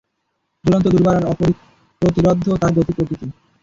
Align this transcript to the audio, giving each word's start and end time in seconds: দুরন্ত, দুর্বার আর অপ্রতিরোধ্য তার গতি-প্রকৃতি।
দুরন্ত, 0.63 0.85
দুর্বার 0.87 1.15
আর 1.19 1.25
অপ্রতিরোধ্য 1.31 2.45
তার 2.61 2.71
গতি-প্রকৃতি। 2.77 3.27